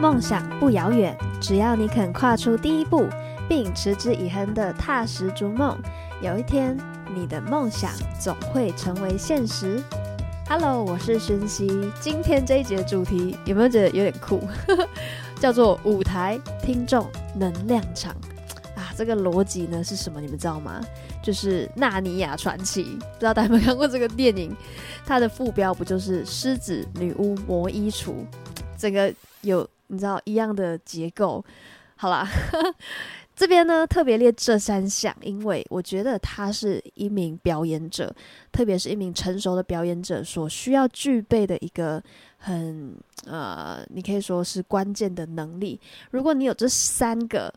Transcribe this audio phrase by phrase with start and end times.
[0.00, 3.08] 梦想不遥远，只要你肯跨出第一步，
[3.48, 5.76] 并持之以恒的踏实逐梦，
[6.22, 6.78] 有一天
[7.12, 7.90] 你的梦想
[8.20, 9.82] 总会成为现实。
[10.48, 14.40] Hello，我是薰希，今天这一集的主题有没有觉得有点酷？
[15.40, 17.04] 叫做舞台听众
[17.34, 18.12] 能量场
[18.76, 18.94] 啊！
[18.96, 20.20] 这个逻辑呢是什么？
[20.20, 20.80] 你们知道吗？
[21.20, 24.56] 就是《纳尼亚传奇》，不知道大家有没有看过这个电影？
[25.04, 28.12] 它的副标不就是狮子、女巫、魔衣橱？
[28.76, 31.44] 整个有你知道一样的结构。
[31.96, 32.26] 好啦，
[33.36, 38.14] 这边呢特别列这三项，因为我觉得他是一名表演者，
[38.50, 42.02] 特别是一名成熟的表演者所需要具备的一个
[42.38, 42.94] 很
[43.26, 45.78] 呃，你可以说是关键的能力。
[46.12, 47.52] 如果你有这三个。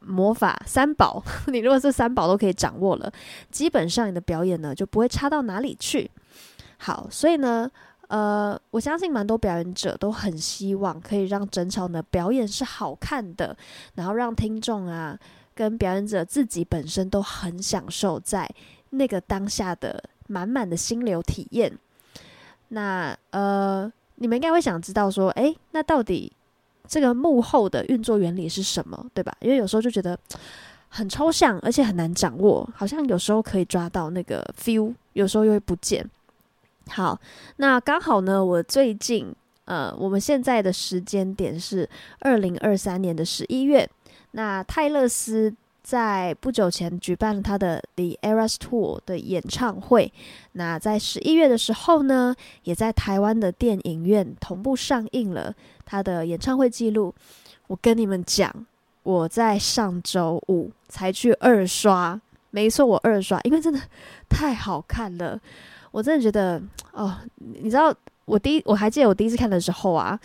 [0.00, 3.10] 魔法三宝， 你如果这三宝都可以掌握了，
[3.50, 6.08] 基本上你的表演呢就不会差到哪里去。
[6.76, 7.68] 好，所以呢，
[8.08, 13.56] 呃，我相信蛮多表演者都很希望可以让整场的表演是好看的，
[13.94, 15.18] 然后让听众啊
[15.54, 18.48] 跟表演者自己本身都很享受在
[18.90, 21.72] 那个当下的满满的心流体验。
[22.68, 26.32] 那呃，你们应该会想知道说，诶，那到底？
[26.88, 29.36] 这个幕后的运作原理是什么，对吧？
[29.40, 30.16] 因为有时候就觉得
[30.88, 36.08] 很抽象，而且很难掌握，好像有时候可以抓到那个 feel，有时候又会不见。
[36.90, 37.20] 好，
[37.56, 39.34] 那刚好呢，我最近
[39.66, 41.88] 呃，我们现在的时间点是
[42.20, 43.88] 二零二三年的十一月，
[44.32, 45.54] 那泰勒斯。
[45.86, 50.12] 在不久前举办了他的 The Eras Tour 的演唱会，
[50.54, 52.34] 那在十一月的时候呢，
[52.64, 57.14] 也在台湾的电影院同步上映了他的演唱会记录。
[57.68, 58.52] 我跟你们讲，
[59.04, 63.80] 我在上周五才去二刷，没错，我二刷，因为真的
[64.28, 65.40] 太好看了。
[65.96, 66.60] 我真的觉得，
[66.92, 67.94] 哦，你知道，
[68.26, 70.20] 我第一我还记得我第一次看的时候啊，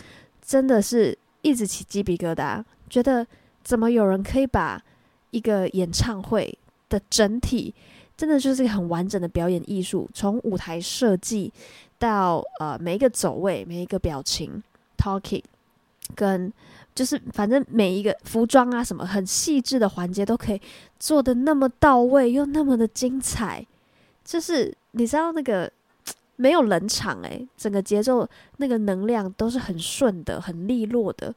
[0.46, 3.26] 真的是一直起鸡皮疙瘩，觉得
[3.64, 4.82] 怎么有人可以把。
[5.32, 7.74] 一个演唱会的整体，
[8.18, 11.50] 真的就是一个很完整的表演艺术，从舞台设计
[11.98, 14.62] 到呃每一个走位、每一个表情、
[14.98, 15.42] talking，
[16.14, 16.52] 跟
[16.94, 20.60] 就是反正每一个服装啊什么很细致的环节都可以
[21.00, 23.66] 做的那么到位，又那么的精彩。
[24.24, 25.72] 就是你知道那个
[26.38, 28.28] 没有冷场诶，整个节奏
[28.58, 31.34] 那个能量都是很顺的、很利落的。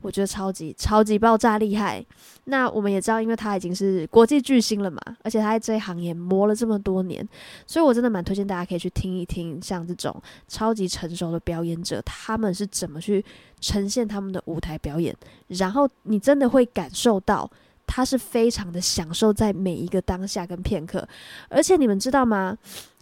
[0.00, 2.04] 我觉得超级超级爆炸厉害。
[2.44, 7.28] 那我们也知道，因为他已经是国际巨星了嘛，而且他在这一行也磨了这么多年，
[7.66, 10.14] 所以我真的蛮推荐大家可以去听一听，像这种
[10.46, 13.22] 超级成熟的表演者，他们是怎么去
[13.60, 15.12] 呈现他们的舞台表演，
[15.48, 17.50] 然后你真的会感受到
[17.88, 21.08] 他是非常的享受在每一个当下跟片刻。
[21.48, 22.56] 而且你们知道吗？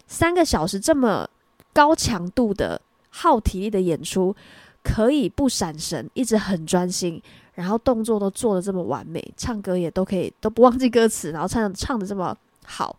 [0.07, 1.29] 三个小时这么
[1.71, 2.81] 高强度的
[3.11, 4.35] 耗体力的演出。
[4.83, 7.21] 可以不闪神，一直很专心，
[7.55, 12.33] 然后动作都做得这么完美，唱歌也都可以都不忘记歌词，然后唱唱得这么
[12.63, 12.97] 好，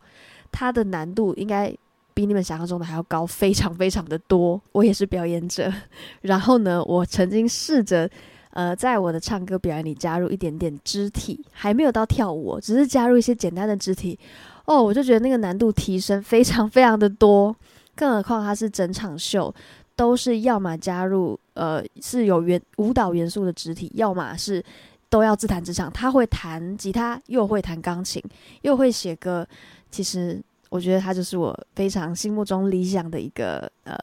[0.52, 1.74] 它的难度应该
[2.12, 4.60] 比你们想象中的还要高，非常非常的多。
[4.72, 5.72] 我也是表演者，
[6.20, 8.10] 然后呢，我曾经试着
[8.50, 14.18] 呃，在我的唱歌表演里加入一点点肢体，还没有到跳舞，只是加入一些简单的肢体。
[14.64, 17.54] 哦，我就觉得那个难度提升非常非常的多，
[17.94, 19.54] 更何况它是整场秀。
[19.96, 24.64] 都是要么加入呃是有元舞蹈元素的肢体，要么是
[25.10, 25.90] 都要自弹自唱。
[25.92, 28.22] 他会弹吉他，又会弹钢琴，
[28.62, 29.44] 又会写歌。
[29.90, 33.98] 其实我觉得他就是我非常心目中理想的一个呃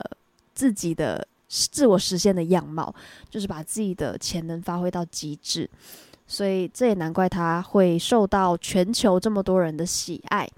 [0.53, 2.93] 自己的自我实现的样貌，
[3.29, 5.69] 就是把自己的潜能发挥到极致。
[6.27, 10.49] 所以这也难怪他会受到全球这么多人的喜爱。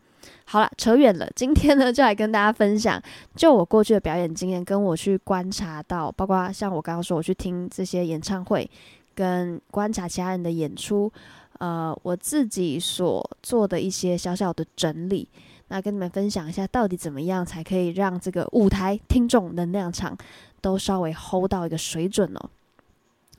[0.46, 1.30] 好了，扯远了。
[1.36, 3.02] 今天呢，就来跟大家分享，
[3.36, 8.70] 就我过去的表演经验，跟我去观察到，包括像我刚刚说，我去听这些演唱会，
[9.14, 11.12] 跟观察其他人的演出，
[11.60, 15.28] 呃，我自己所做的一些小小的整理，
[15.68, 20.18] 那跟你们分享一下，到底怎么样才可以让这个舞台听众能量场
[20.62, 22.50] 都稍微 hold 到一个水准哦。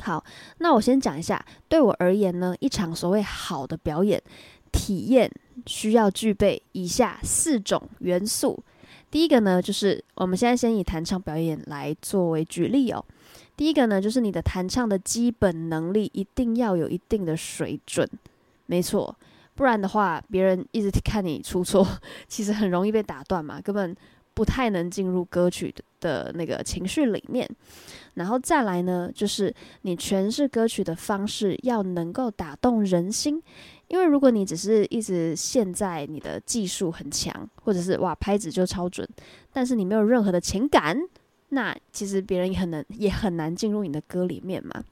[0.00, 0.24] 好，
[0.59, 4.22] 那我先讲一下，对我而言呢，一场所谓好的表演
[4.72, 5.30] 体验。
[5.66, 8.62] 需要具备以下四种元素。
[9.10, 13.04] 第一个呢，就是我们现在先以弹唱表演来作为举例哦。
[13.56, 18.09] 第一个呢，就是你的弹唱的基本能力一定要有一定的水准，
[18.66, 19.12] 没错，
[19.56, 21.84] 不然的话，别人一直看你出错，
[22.28, 23.94] 其实很容易被打断嘛，根本
[24.32, 27.48] 不太能进入歌曲的的那个情绪里面。
[28.15, 33.42] 然后再来呢，就是你诠释歌曲的方式要能够打动人心。
[33.86, 39.09] 因为如果你只是一直陷在你的技术很强，或者是哇拍子就超准，
[39.53, 40.98] 但是你没有任何的情感，
[41.48, 44.84] 那其实别人也很难也很难进入你的歌里面嘛。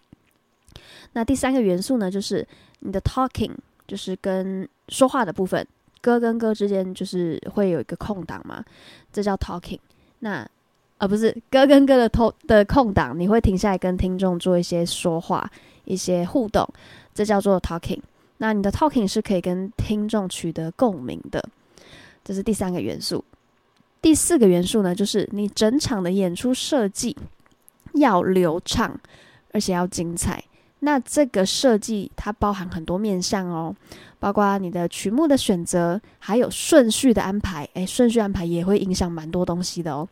[1.13, 2.47] 那第三个元素呢，就是
[2.81, 3.53] 你的 talking，
[3.87, 5.67] 就是跟说话的部分，
[6.01, 8.65] 歌跟歌之间就是会有一个空档嘛，
[9.13, 9.81] 这叫 talking。
[10.21, 10.49] 那
[10.99, 15.51] 呃，不是歌跟歌的头的空档，你会停下来跟听众做一些说话、
[15.85, 16.67] 一些互动，
[17.15, 18.01] 这叫做 talking。
[18.39, 21.43] 那你的 talking 是可以跟听众取得共鸣的，
[22.25, 23.25] 这是第三个元素。
[24.01, 27.17] 第四个元素呢，就是你整场的演出设计
[27.95, 28.99] 要流畅，
[29.53, 30.43] 而且要精彩。
[30.81, 33.75] 那这个设计它包含很多面向哦，
[34.19, 37.67] 包括你的曲目的选择，还有顺序的安排。
[37.73, 40.07] 诶，顺序安排也会影响蛮多东西的哦，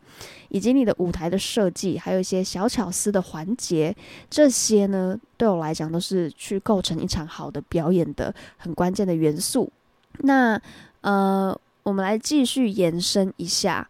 [0.49, 3.95] 以及你的舞台的设计，还有一些小巧思的环节，
[4.29, 9.71] 这些呢，对我来讲都是去构成一场好的表演的很关键的元素。
[10.19, 10.59] 那
[11.01, 13.87] 呃，我们来继续延伸一下，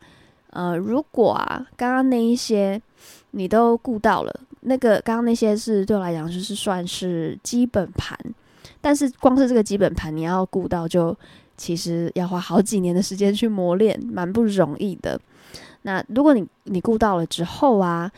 [0.49, 2.81] 呃，如果啊，刚刚那一些
[3.31, 4.41] 你都顾到了。
[4.67, 8.17] 那个刚刚那些是对我来讲就是算是基本盘，
[8.81, 11.15] 但是光是这个基本盘你要顾到，就
[11.55, 15.19] 其实要花好几年的时间去磨练，蛮不容易的。
[15.83, 18.11] 那如果你你顾到了之后啊，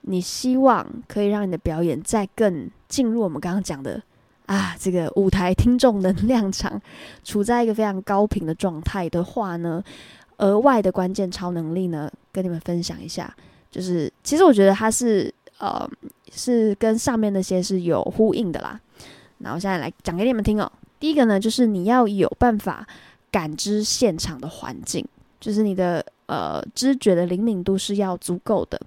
[0.00, 4.02] 你希望可以让你的表演再更进入我们刚刚讲的
[4.46, 6.82] 啊这个舞台听众能量场，
[7.22, 9.80] 处在一个非常高频的状态的话呢，
[10.38, 13.32] 额外的关键超能力呢，跟你们分享一下，
[13.70, 15.32] 就是其实我觉得它是。
[15.58, 15.88] 呃，
[16.32, 18.80] 是跟上面那些是有呼应的啦。
[19.38, 20.70] 那我现在来讲给你们听哦。
[20.98, 22.86] 第一个呢，就是你要有办法
[23.30, 25.06] 感知现场的环境，
[25.38, 28.80] 就是你的呃知觉的灵敏度是要足够的。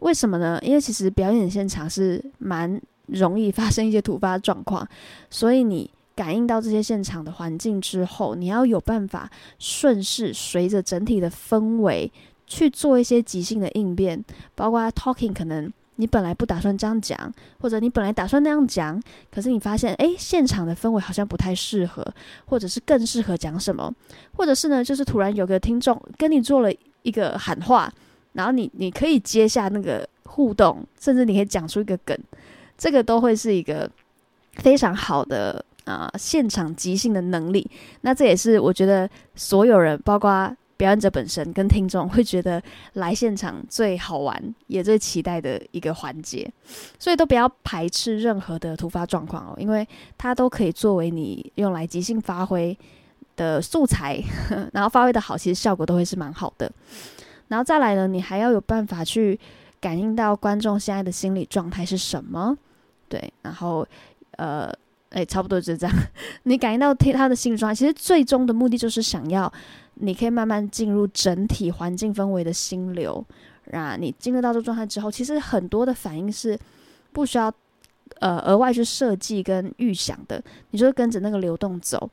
[0.00, 0.58] 为什么呢？
[0.62, 4.86] 因为其实表演现场是蛮容易发生一些突发状况，
[5.28, 12.10] 所以你感应到这些现场的环境之后，你要有办法顺势随着整体的氛围
[12.46, 14.24] 去做一些即兴的应变，
[14.54, 15.72] 包括 talking 可能。
[16.00, 19.00] 你本来不打算这样讲，或者你本来打算那样讲，
[19.30, 22.02] 可是你发现，诶，现场的氛围好像不太适合，
[22.46, 23.92] 或者是更适合讲什么，
[24.36, 27.92] 或者是呢，就是突然有个听众跟你做了一个喊话，
[28.32, 32.18] 然后你你可以接下那个互动，甚至你可以讲出一个梗，
[32.78, 33.88] 这个都会是一个
[34.54, 37.70] 非常好的啊、现场即兴的能力。
[38.00, 40.56] 那这也是我觉得所有人，包括。
[40.80, 42.62] 表演者本身跟听众会觉得
[42.94, 46.50] 来现场最好玩，也最期待的一个环节，
[46.98, 49.86] 所以都不要排斥任何的突发状况哦，因为
[50.16, 52.74] 它都可以作为你用来即兴发挥
[53.36, 54.18] 的素材，
[54.72, 56.72] 然后发挥的好，其实效果都会是蛮好的。
[57.48, 59.38] 然后再来呢，你还要有办法去
[59.82, 62.56] 感应到观众现在的心理状态是什么，
[63.06, 63.86] 对，然后
[64.38, 64.72] 呃，
[65.10, 65.96] 哎，差不多就这样，
[66.42, 69.52] 你感应到他他的心状态，其实最终的目的就是想要。
[70.02, 73.22] 你可以慢慢进入整体环境氛围的心流，
[73.70, 76.58] 啊，你进入到这状态之后，其实很多的反应是
[77.12, 77.52] 不需要
[78.18, 82.10] 呃额外去设计跟预想的，你就跟着那个流动走，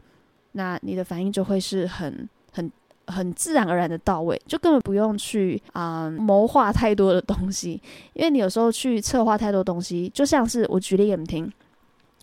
[0.52, 2.70] 那你的反应就会是很很
[3.06, 7.82] 很自然而然的到位，就根本不用去啊、谋划太多的东西，
[8.16, 11.50] 因为你有时候去策划太多东西，就像是我举例给你们听。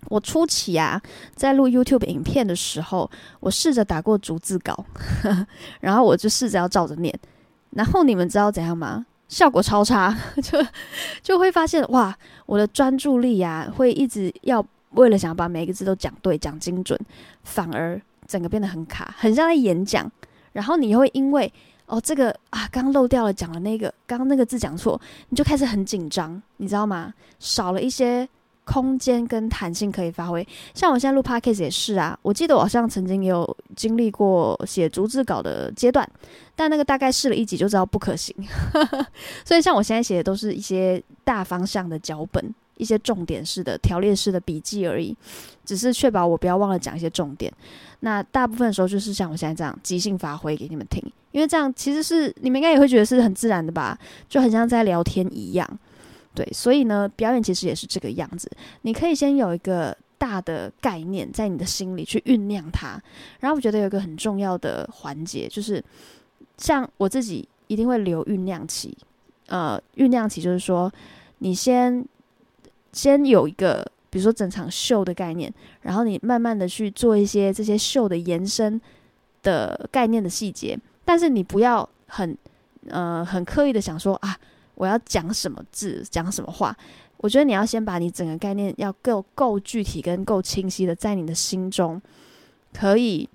[0.09, 1.01] 我初期啊，
[1.35, 3.11] 在录 YouTube 影片的时候，
[3.41, 4.73] 我试着打过逐字稿，
[5.23, 5.47] 呵呵，
[5.81, 7.13] 然后我就试着要照着念，
[7.71, 9.07] 然后你们知道怎样吗？
[9.27, 10.65] 效果超差， 就
[11.23, 12.17] 就会发现哇，
[12.47, 16.99] 我的专注力呀、啊，会一直要为了想把每个字都讲对、讲精准，
[17.43, 20.09] 反而整个变得很卡，很像在演讲。
[20.53, 21.53] 然后你会因为
[21.87, 27.13] 哦这个啊，刚漏掉了讲了那个，刚刚那个字讲错，你就开始很紧张，你知道吗？
[27.41, 28.29] 少了一些。
[28.65, 32.19] 空间跟弹性可以发挥，像我现在录 podcast 也是啊。
[32.23, 36.09] 我记得我好像曾经也有经历过写逐字稿的阶段，
[36.57, 38.35] 但那个大概试了一集就知道不可行。
[39.45, 45.15] 所以像我现在写的都是一些大方向的脚本，一些重点式的条列式的笔记而已，
[45.65, 47.53] 只是确保我不要忘了讲一些重点。
[48.01, 51.03] 那大部分的时候就是像我现在这样即兴发挥给你们听，
[51.33, 55.69] 因为这样其实是你们应该也会觉得是很自然的吧，就很像在聊天一样。
[56.35, 58.51] 对，所以呢，表演其实也是这个样子。
[58.83, 63.01] 你可以先有一个大的概念在你的心里去酝酿它，
[63.39, 65.83] 然后我觉得有一个很重要的环节，就是
[66.59, 68.97] 像我自己一定会留酝酿期。
[69.47, 70.93] 呃，酝酿期就是说，
[71.39, 72.05] 你先
[72.93, 78.81] 先有一个，比如说整场秀的概念，然后你慢慢的去做一些这些秀的延伸
[79.43, 82.37] 的概念的细节，但是你不要很
[82.89, 84.37] 呃很刻意的想说啊。
[84.75, 86.75] 我要讲什么字，讲什么话？
[87.19, 92.01] 我觉得你要先把你整个概念要够够具体跟够清晰的，在你的心中
[92.73, 93.29] 可以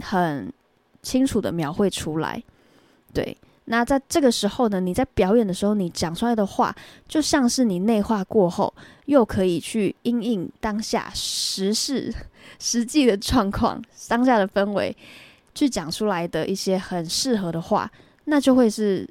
[0.00, 0.52] 很
[1.02, 2.42] 清楚的描绘出来。
[3.12, 6.74] 对，那在这个时候呢，你在表演的时候，你讲出来的话，
[7.06, 8.74] 就像是你内化过后，
[9.06, 12.12] 又可以去因应当下时事、
[12.58, 14.96] 实际的状况、当下的氛围，
[15.54, 17.88] 去讲出来的一些很适合的话，
[18.24, 19.08] 那就会是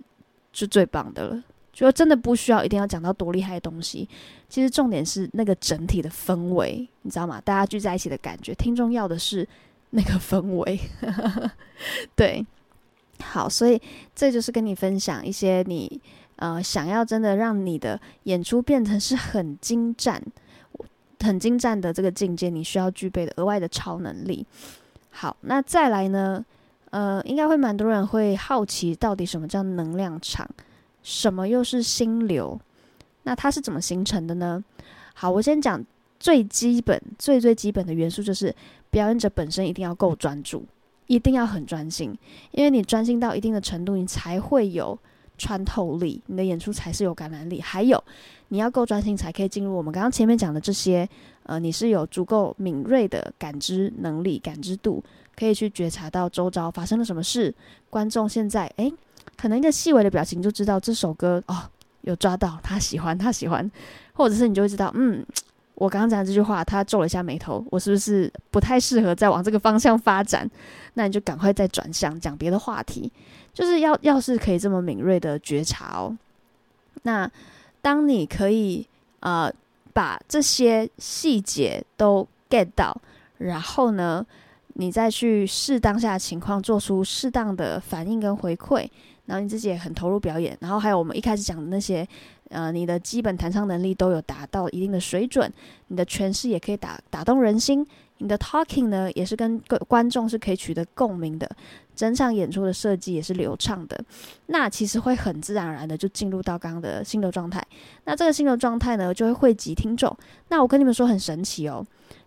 [0.54, 1.44] 是最棒的了。
[1.74, 4.08] 就真的不需要一定要讲到多厉害的东西，
[4.48, 7.42] 其实重点是那个整体的氛围，你知道吗？
[7.44, 9.46] 大家聚在一起的感觉，听众要的是
[9.90, 10.80] 那个氛围，
[12.16, 12.46] 对。
[13.24, 13.82] 好，所以
[14.14, 16.00] 这就是跟你分享一些你
[16.36, 20.22] 呃想要真的让你的演出变成是很精湛、
[21.22, 24.46] 很精湛的这个境界，你需要具备的额外的超能力。
[25.10, 26.46] 好，那再来呢？
[26.94, 30.48] 呃，应该会蛮多人会好奇，到底什么叫能量场？
[31.02, 32.60] 什么又是心流？
[33.24, 34.64] 那它是怎么形成的呢？
[35.16, 35.84] 好，我先讲
[36.20, 38.56] 最基本、最最基本的元素，就是
[38.92, 40.64] 表演者本身一定要够专注。
[41.08, 42.18] 一定要很专心，
[42.52, 44.98] 因为你专心到一定的程度，你才会有
[45.38, 47.60] 穿透力，你的演出才是有感染力。
[47.60, 48.02] 还有，
[48.48, 51.08] 你要够专心，才可以进入我们刚刚前面讲的这些。
[51.46, 55.04] 呃，你是有足够敏锐的感知能力、感知度，
[55.38, 57.54] 可以去觉察到周遭发生了什么事。
[57.90, 58.94] 观众现在，诶，
[59.38, 61.70] 可能一个细微的表情就知道这首歌哦，
[62.02, 63.70] 有抓到他喜欢，他喜欢，
[64.14, 65.26] 或者是你就会知道，嗯。
[65.76, 67.66] 我刚刚讲的这句话，他皱了一下眉头。
[67.72, 70.50] 我是不是不太适合再往这个方向发展？
[70.94, 73.12] 那你就赶快再转向讲别的话题。
[73.56, 76.16] 就是要要是可以这么敏锐的觉察哦。
[77.02, 77.30] 那
[77.82, 78.88] 当你可以
[79.22, 79.52] 呃
[79.94, 82.96] 把这些细节都 get 到，
[83.40, 84.24] 然后呢，
[84.74, 88.88] 你再去试当下的情况，做出适当的反应跟回馈，
[89.26, 90.58] 然后你自己也很投入表演。
[90.62, 92.08] 然后还有我们一开始讲的那些。
[92.50, 95.52] 呃，你的基本弹唱能力都有达到一定的水准，
[95.88, 97.84] 你的诠释也可以打打动人心，
[98.20, 101.50] 你的 talking 呢也是跟观观众是可以取得共鸣的，
[101.96, 104.00] 整场演出的设计也是流畅的，
[104.48, 107.66] 那其实会很自然而然的就进入到刚刚的心流状态。
[108.04, 110.16] 那这个心流状态呢，就会汇集听众。
[110.50, 111.84] 那我跟你们说很神奇哦，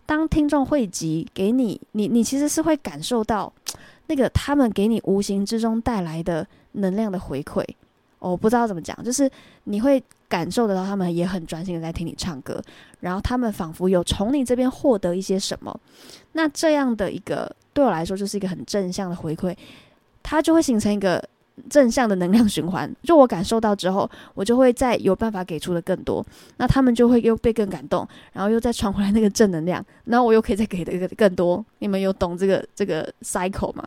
[0.07, 3.53] 当听众汇集给你，你你其实是会感受到
[4.07, 7.63] 那个他们给你无形之中带来的能量的回馈。
[8.19, 9.29] 我不知道怎么讲，就是
[9.65, 12.59] 你会感受得到他们也很专心的在听你唱歌，
[13.01, 15.77] 然后他们仿佛有从你这边获得一些什么。
[16.31, 19.55] 那这样的一个对我来说就是一个很正向的回馈，
[20.23, 21.23] 它就会形成一个
[21.69, 22.93] 正向的能量循环。
[23.03, 26.25] 就我感受到之后，我就会再有办法给出的更多，
[26.57, 31.63] 那他们就会又被更感动，然后又再传回来那个正能量，然后我又可以再给的更多。
[31.79, 33.83] 你们有懂这个这个 cycle 吗？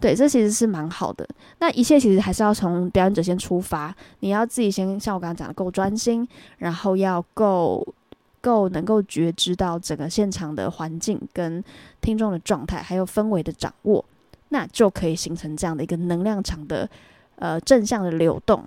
[0.00, 1.28] 对，这其实是蛮好的。
[1.58, 7.86] 那一切其实还是要从表演者先出发，你要自己先像我刚刚讲的够专心，然后要够
[8.40, 11.62] 够能够觉知到整个现场的环境跟
[12.00, 14.02] 听众的状态，还有氛围的掌握，
[14.50, 16.88] 那就可以形成这样的一个能量场的
[17.36, 18.62] 呃正向的流动。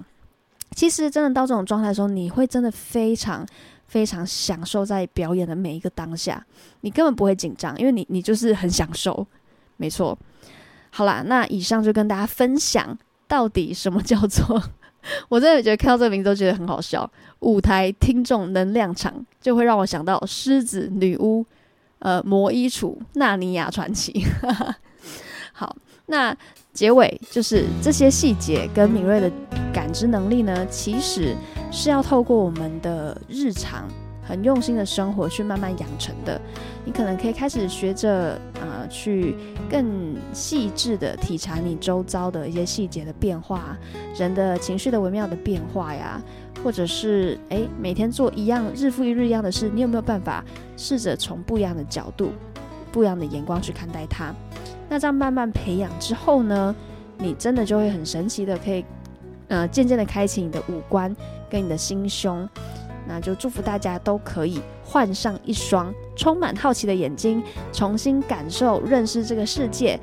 [0.75, 3.46] 其实真的到这种状态的时候，你会真的非常
[3.86, 6.44] 非常享受在表演的每一个当下，
[6.82, 9.25] 你根本不会紧张，因为你你就是很享受，
[9.78, 10.18] 没错。
[10.90, 12.98] 好啦，那以上就跟大家分享
[13.28, 14.63] 到底什么叫做，
[15.30, 17.10] 我真的觉得看到这个名字都觉得很好笑。
[17.40, 21.46] 舞台听众能量场就会让我想到狮子、女巫、
[22.00, 24.25] 呃，魔衣橱、纳尼亚传奇。
[25.53, 25.74] 好，
[26.07, 26.36] 那
[26.74, 29.31] 结尾就是这些细节跟敏锐的
[29.74, 31.33] 感知能力呢，其实
[31.72, 33.88] 是要透过我们的日常。
[34.25, 36.39] 很用心的生活去慢慢养成的，
[36.86, 39.36] 你可能可以开始学着呃，去
[39.69, 43.77] 更细致的体察你周遭的一些细节的变化，
[44.17, 46.22] 人的情绪的微妙的变化呀，
[46.63, 50.41] 或者是诶，每天做一样日复一日一样的事，你有没有办法
[50.77, 52.31] 试着从不一样的角度、
[52.93, 54.33] 不一样的眼光去看待它？
[54.93, 56.75] 那这样慢慢培养之后呢，
[57.17, 58.85] 你真的就会很神奇的可以
[59.47, 61.13] 呃，渐渐的开启你的五官
[61.50, 62.47] 跟你的心胸。
[63.07, 70.00] 那就祝福大家都可以换上一双充满好奇的眼睛，重新感受、认识这个世界。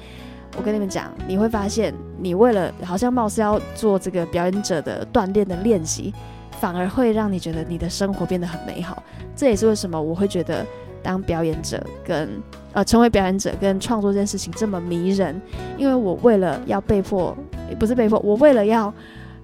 [0.57, 6.13] 我跟你们讲，你会发现，你为了好像貌似要做这个表演者的锻炼的练习，
[6.59, 9.01] 反而会让你觉得你的生活变得很美好。
[9.37, 10.67] 这也是为什么我会觉得
[11.03, 12.29] 当表演者跟
[12.73, 15.41] 呃成为表演者跟创作这件事情这么迷人，
[15.77, 17.37] 因为我为了要被迫，
[17.79, 18.93] 不是被迫，我为了要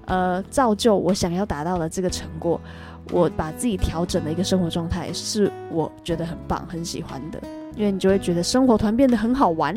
[0.06, 2.60] 呃造就我想要达到的这个成果。
[3.12, 7.40] 我把自己调整的一个生活状态，是我觉得很棒、很喜欢的，
[7.76, 9.72] 因为你就会觉得生活团变得很好玩。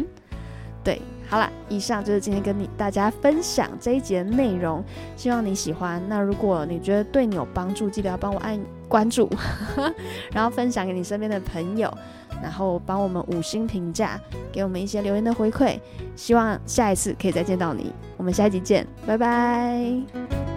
[0.84, 4.84] 对，好啦，以上就是今天跟你大家分享这一节的内容，
[5.16, 6.02] 希望你喜欢。
[6.10, 8.60] 那如果你觉得对你有帮助，记得要帮我按
[8.90, 9.30] 关注，
[10.34, 11.90] 然后分享给你身边的朋友。
[12.42, 14.18] 然后帮我们五星评价，
[14.50, 15.78] 给我们一些留言的回馈。
[16.16, 20.49] 希望下一次可以再见到你，我们下一集见，拜拜。